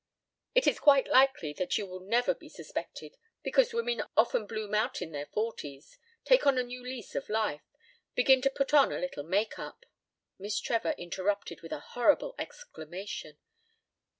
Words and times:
It 0.55 0.65
is 0.65 0.79
quite 0.79 1.05
likely 1.05 1.53
that 1.53 1.77
you 1.77 1.85
will 1.85 1.99
never 1.99 2.33
be 2.33 2.49
suspected, 2.49 3.17
because 3.43 3.71
women 3.71 4.01
often 4.17 4.47
bloom 4.47 4.73
out 4.73 4.99
in 4.99 5.11
their 5.11 5.27
forties, 5.27 5.99
take 6.25 6.47
on 6.47 6.57
a 6.57 6.63
new 6.63 6.81
lease 6.81 7.13
of 7.13 7.29
life. 7.29 7.67
Begin 8.15 8.41
to 8.41 8.49
put 8.49 8.73
on 8.73 8.91
a 8.91 8.97
little 8.97 9.23
make 9.23 9.59
up" 9.59 9.85
Miss 10.39 10.59
Trevor 10.59 10.95
interrupted 10.97 11.61
with 11.61 11.71
a 11.71 11.79
horrified 11.91 12.31
exclamation. 12.39 13.37